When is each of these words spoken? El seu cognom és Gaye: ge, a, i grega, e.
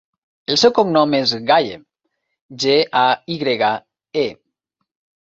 El 0.53 0.57
seu 0.61 0.71
cognom 0.79 1.13
és 1.17 1.35
Gaye: 1.51 1.77
ge, 2.65 2.75
a, 3.05 3.07
i 3.37 3.41
grega, 3.47 3.73
e. 4.27 4.29